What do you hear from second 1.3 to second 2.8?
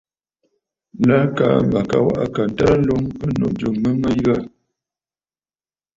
kaa mə̀ ka waꞌà kà ǹtərə